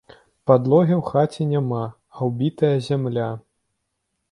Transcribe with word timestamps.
Падлогі 0.51 0.95
ў 1.01 1.09
хаце 1.11 1.47
няма, 1.51 1.83
а 2.15 2.31
ўбітая 2.31 2.73
зямля. 2.89 3.31